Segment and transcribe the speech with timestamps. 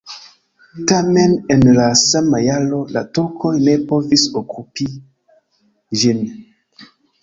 [0.91, 4.93] Tamen en la sama jaro la turkoj ne povis okupi
[6.01, 6.29] ĝin.